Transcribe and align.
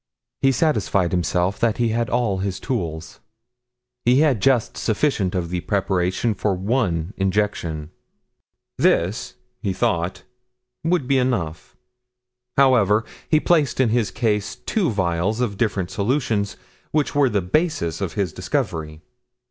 He 0.41 0.51
satisfied 0.51 1.11
himself 1.11 1.59
that 1.59 1.77
he 1.77 1.89
had 1.89 2.09
all 2.09 2.39
his 2.39 2.59
tools. 2.59 3.19
He 4.03 4.21
had 4.21 4.41
just 4.41 4.75
sufficient 4.75 5.35
of 5.35 5.51
the 5.51 5.59
preparation 5.59 6.33
for 6.33 6.55
one 6.55 7.13
injection; 7.17 7.91
this, 8.79 9.35
he 9.61 9.73
thought, 9.73 10.23
would 10.83 11.07
be 11.07 11.19
enough; 11.19 11.77
however, 12.57 13.05
he 13.29 13.39
placed 13.39 13.79
in 13.79 13.89
his 13.89 14.09
case, 14.09 14.55
two 14.55 14.89
vials 14.89 15.39
of 15.39 15.55
different 15.55 15.91
solutions, 15.91 16.57
which 16.89 17.13
were 17.13 17.29
the 17.29 17.39
basis 17.43 18.01
of 18.01 18.13
his 18.13 18.33
discovery. 18.33 19.03